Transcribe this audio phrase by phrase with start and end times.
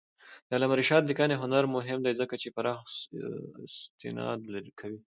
[0.47, 2.79] د علامه رشاد لیکنی هنر مهم دی ځکه چې پراخ
[3.67, 4.39] استناد
[4.79, 4.99] کوي.